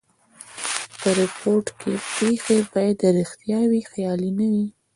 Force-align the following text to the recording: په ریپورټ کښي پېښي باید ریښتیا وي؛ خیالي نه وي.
په 0.99 1.09
ریپورټ 1.19 1.65
کښي 1.79 1.97
پېښي 2.15 2.57
باید 2.73 2.97
ریښتیا 3.17 3.59
وي؛ 3.69 3.81
خیالي 3.91 4.29
نه 4.37 4.47
وي. 4.51 4.67